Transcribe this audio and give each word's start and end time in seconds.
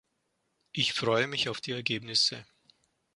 Ich 0.71 0.93
freue 0.93 1.27
mich 1.27 1.47
auf 1.47 1.61
die 1.61 1.73
Ergebnisse. 1.73 2.47